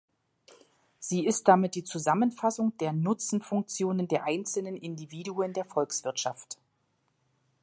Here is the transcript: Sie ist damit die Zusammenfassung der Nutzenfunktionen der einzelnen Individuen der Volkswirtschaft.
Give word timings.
Sie 0.97 1.27
ist 1.27 1.47
damit 1.47 1.75
die 1.75 1.83
Zusammenfassung 1.83 2.75
der 2.79 2.91
Nutzenfunktionen 2.91 4.07
der 4.07 4.23
einzelnen 4.23 4.75
Individuen 4.75 5.53
der 5.53 5.63
Volkswirtschaft. 5.63 6.57